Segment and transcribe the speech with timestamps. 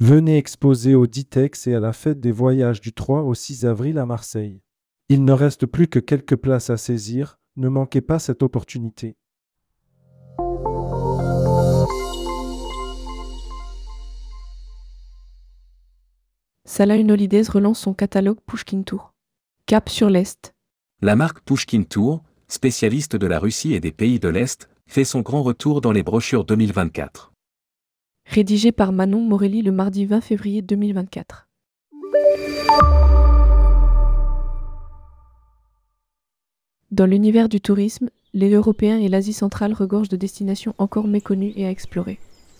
[0.00, 3.98] Venez exposer au Ditex et à la fête des voyages du 3 au 6 avril
[3.98, 4.62] à Marseille.
[5.08, 9.16] Il ne reste plus que quelques places à saisir, ne manquez pas cette opportunité.
[16.64, 19.14] Salah Holidays relance son catalogue Pushkin Tour.
[19.66, 20.54] Cap sur l'Est.
[21.02, 25.22] La marque Pushkin Tour, spécialiste de la Russie et des pays de l'Est, fait son
[25.22, 27.32] grand retour dans les brochures 2024.
[28.30, 31.48] Rédigé par Manon Morelli le mardi 20 février 2024.
[36.90, 41.64] Dans l'univers du tourisme, les Européens et l'Asie centrale regorgent de destinations encore méconnues et
[41.64, 42.18] à explorer.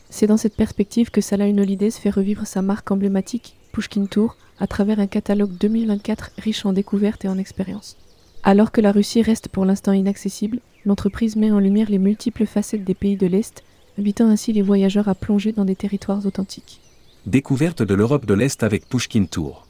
[0.09, 4.67] C'est dans cette perspective que Salah Holidays fait revivre sa marque emblématique, Pushkin Tour, à
[4.67, 7.99] travers un catalogue 2024 riche en découvertes et en expériences.
[8.43, 12.85] Alors que la Russie reste pour l'instant inaccessible, l'entreprise met en lumière les multiples facettes
[12.85, 13.63] des pays de l'Est,
[13.99, 16.81] invitant ainsi les voyageurs à plonger dans des territoires authentiques.
[17.27, 19.67] Découverte de l'Europe de l'Est avec Pushkin Tour.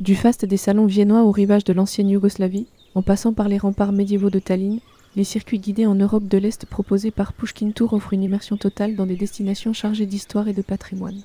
[0.00, 3.92] Du faste des salons viennois au rivage de l'ancienne Yougoslavie, en passant par les remparts
[3.92, 4.80] médiévaux de Tallinn,
[5.16, 8.96] les circuits guidés en Europe de l'Est proposés par Pushkin Tour offrent une immersion totale
[8.96, 11.20] dans des destinations chargées d'histoire et de patrimoine.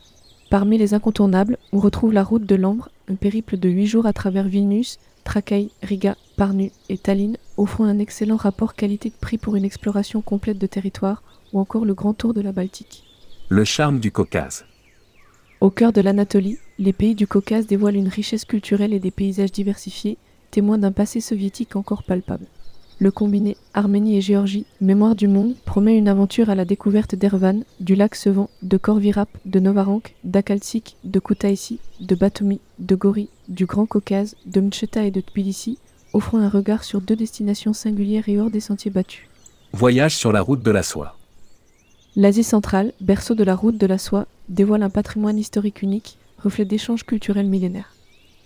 [0.49, 4.13] Parmi les incontournables, on retrouve la route de l'Ambre, un périple de 8 jours à
[4.13, 10.21] travers Vilnius, Trakai, Riga, Parnu et Tallinn, offrant un excellent rapport qualité-prix pour une exploration
[10.21, 13.03] complète de territoire, ou encore le grand tour de la Baltique.
[13.49, 14.65] Le charme du Caucase.
[15.61, 19.51] Au cœur de l'Anatolie, les pays du Caucase dévoilent une richesse culturelle et des paysages
[19.51, 20.17] diversifiés,
[20.51, 22.45] témoins d'un passé soviétique encore palpable.
[22.99, 27.61] Le combiné Arménie et Géorgie, Mémoire du monde, promet une aventure à la découverte d'Ervan,
[27.79, 33.67] du lac Sevan, de Korvirap, de Novarank, d'Akaltsik, de Koutaïsi, de Batumi, de Gori, du
[33.67, 35.77] Grand Caucase, de Mcheta et de Tbilissi,
[36.13, 39.27] offrant un regard sur deux destinations singulières et hors des sentiers battus.
[39.73, 41.15] Voyage sur la route de la soie.
[42.15, 46.65] L'Asie centrale, berceau de la route de la soie, dévoile un patrimoine historique unique, reflet
[46.65, 47.93] d'échanges culturels millénaires.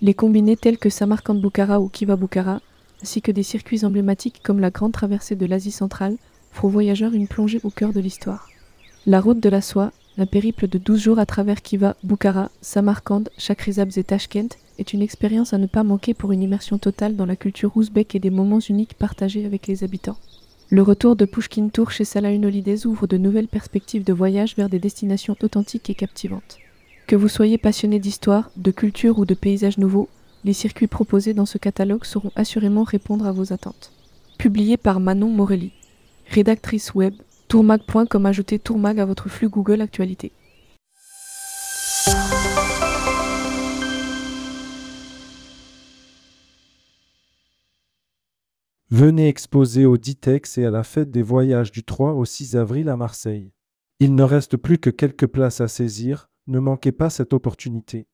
[0.02, 2.60] Les combinés tels que Samarkand-Bukhara ou Kiva-Bukhara,
[3.02, 6.18] ainsi que des circuits emblématiques comme la grande traversée de l'Asie centrale,
[6.52, 8.50] font aux voyageurs une plongée au cœur de l'histoire.
[9.06, 13.24] La route de la soie, un périple de 12 jours à travers Kiva, Bukhara, Samarkand,
[13.38, 17.26] Chakrizabz et Tashkent, est une expérience à ne pas manquer pour une immersion totale dans
[17.26, 20.18] la culture ouzbek et des moments uniques partagés avec les habitants.
[20.70, 24.70] Le retour de Pushkin Tour chez Salah Holidays ouvre de nouvelles perspectives de voyage vers
[24.70, 26.60] des destinations authentiques et captivantes.
[27.08, 30.08] Que vous soyez passionné d'histoire, de culture ou de paysages nouveaux,
[30.44, 33.92] les circuits proposés dans ce catalogue sauront assurément répondre à vos attentes.
[34.38, 35.72] Publié par Manon Morelli.
[36.28, 37.14] Rédactrice web,
[37.48, 40.32] tourmag.com ajoutez tourmag à votre flux Google Actualité.
[48.90, 52.90] Venez exposer au Ditex et à la fête des voyages du 3 au 6 avril
[52.90, 53.54] à Marseille.
[54.00, 58.08] Il ne reste plus que quelques places à saisir, ne manquez pas cette opportunité.